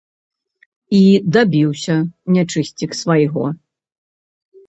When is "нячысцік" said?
2.37-2.91